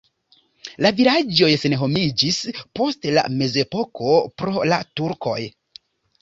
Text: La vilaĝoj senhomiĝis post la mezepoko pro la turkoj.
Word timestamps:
La 0.85 0.91
vilaĝoj 0.99 1.49
senhomiĝis 1.63 2.39
post 2.79 3.05
la 3.19 3.25
mezepoko 3.43 4.17
pro 4.43 4.65
la 4.73 4.81
turkoj. 5.01 5.39